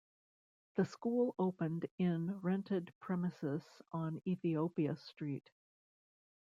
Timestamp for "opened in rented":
1.37-2.91